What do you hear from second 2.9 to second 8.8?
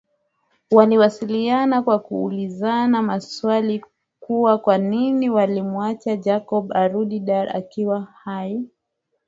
maswali kuwa kwanini walimuacha Jacob amerudi Dar akiwa hai